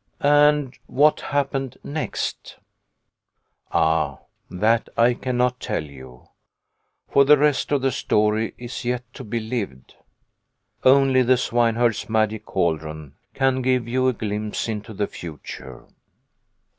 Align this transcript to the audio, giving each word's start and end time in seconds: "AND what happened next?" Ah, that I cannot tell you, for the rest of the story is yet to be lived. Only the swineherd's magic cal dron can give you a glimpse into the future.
"AND 0.20 0.78
what 0.86 1.20
happened 1.20 1.76
next?" 1.84 2.56
Ah, 3.70 4.20
that 4.50 4.88
I 4.96 5.12
cannot 5.12 5.60
tell 5.60 5.84
you, 5.84 6.30
for 7.10 7.26
the 7.26 7.36
rest 7.36 7.70
of 7.70 7.82
the 7.82 7.92
story 7.92 8.54
is 8.56 8.86
yet 8.86 9.04
to 9.12 9.22
be 9.22 9.38
lived. 9.38 9.96
Only 10.82 11.20
the 11.20 11.36
swineherd's 11.36 12.08
magic 12.08 12.46
cal 12.46 12.78
dron 12.78 13.12
can 13.34 13.60
give 13.60 13.86
you 13.86 14.08
a 14.08 14.14
glimpse 14.14 14.66
into 14.66 14.94
the 14.94 15.06
future. 15.06 15.84